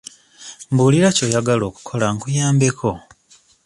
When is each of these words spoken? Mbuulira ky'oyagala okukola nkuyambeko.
Mbuulira 0.71 1.09
ky'oyagala 1.15 1.63
okukola 1.69 2.05
nkuyambeko. 2.13 2.89